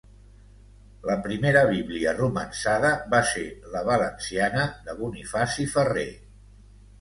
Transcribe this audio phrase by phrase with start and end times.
[1.09, 6.09] La primera bíblia romançada va ser la valenciana de Bonifaci Ferrer